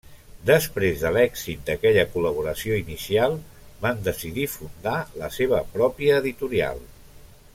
[0.49, 3.37] Després de l'èxit d'aquella col·laboració inicial,
[3.85, 6.83] van decidir fundar la seva pròpia editorial.